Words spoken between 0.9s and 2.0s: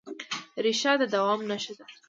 د دوام نښه ده.